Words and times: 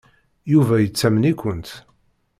Yuba 0.53 0.75
yettamen-ikent. 0.79 1.67